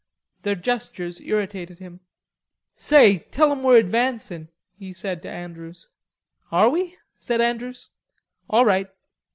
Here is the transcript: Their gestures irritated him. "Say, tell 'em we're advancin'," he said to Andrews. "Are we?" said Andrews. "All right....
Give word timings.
Their 0.41 0.55
gestures 0.55 1.21
irritated 1.21 1.77
him. 1.77 1.99
"Say, 2.73 3.19
tell 3.19 3.51
'em 3.51 3.61
we're 3.61 3.77
advancin'," 3.79 4.49
he 4.79 4.93
said 4.93 5.21
to 5.21 5.29
Andrews. 5.29 5.89
"Are 6.51 6.69
we?" 6.69 6.97
said 7.19 7.39
Andrews. 7.39 7.89
"All 8.49 8.65
right.... 8.65 8.89